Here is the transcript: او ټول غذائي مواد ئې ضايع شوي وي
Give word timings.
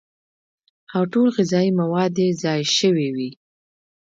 او 0.95 1.03
ټول 1.11 1.27
غذائي 1.37 1.71
مواد 1.79 2.13
ئې 2.23 2.27
ضايع 2.41 2.67
شوي 2.79 3.07
وي 3.15 3.29